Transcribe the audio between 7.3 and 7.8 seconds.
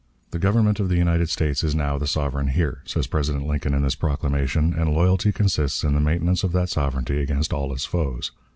all